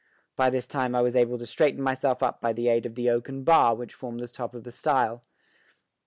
[0.35, 3.07] By this time I was able to straighten myself up by the aid of the
[3.11, 5.23] oaken bar which formed the top of the stile.